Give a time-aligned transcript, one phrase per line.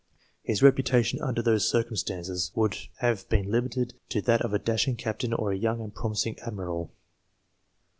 [0.41, 5.31] His reputation under those circumstances would have been limited to that of a dashing captain
[5.31, 6.91] or a young COMMANDERS 139 and promising admiral.